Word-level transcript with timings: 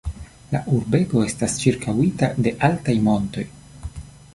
La 0.53 0.61
urbego 0.77 1.21
estas 1.27 1.59
ĉirkaŭita 1.65 2.31
de 2.49 2.55
altaj 2.71 3.01
montoj. 3.11 3.51